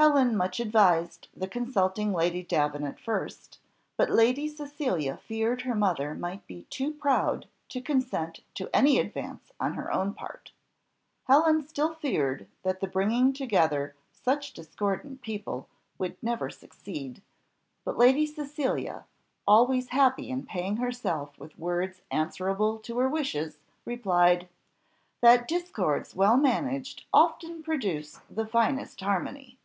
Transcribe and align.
Helen 0.00 0.34
much 0.34 0.60
advised 0.60 1.28
the 1.36 1.46
consulting 1.46 2.14
Lady 2.14 2.42
Davenant 2.42 2.98
first; 2.98 3.58
but 3.98 4.08
Lady 4.08 4.48
Cecilia 4.48 5.18
feared 5.18 5.60
her 5.60 5.74
mother 5.74 6.14
might 6.14 6.46
be 6.46 6.62
too 6.70 6.94
proud 6.94 7.46
to 7.68 7.82
consent 7.82 8.40
to 8.54 8.70
any 8.74 8.98
advance 8.98 9.52
on 9.60 9.74
her 9.74 9.92
own 9.92 10.14
part. 10.14 10.52
Helen 11.24 11.60
still 11.68 11.92
feared 11.92 12.48
that 12.62 12.80
the 12.80 12.86
bringing 12.86 13.34
together 13.34 13.94
such 14.10 14.54
discordant 14.54 15.20
people 15.20 15.68
would 15.98 16.16
never 16.22 16.48
succeed, 16.48 17.20
but 17.84 17.98
Lady 17.98 18.24
Cecilia, 18.26 19.04
always 19.46 19.90
happy 19.90 20.30
in 20.30 20.46
paying 20.46 20.78
herself 20.78 21.38
with 21.38 21.58
words 21.58 22.00
answerable 22.10 22.78
to 22.78 22.96
her 23.00 23.08
wishes, 23.10 23.58
replied, 23.84 24.48
"that 25.20 25.46
discords 25.46 26.14
well 26.16 26.38
managed 26.38 27.04
often 27.12 27.62
produced 27.62 28.22
the 28.34 28.46
finest 28.46 28.98
harmony." 29.02 29.58